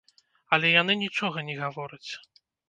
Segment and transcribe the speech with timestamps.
[0.55, 2.09] Але яны нічога не гавораць.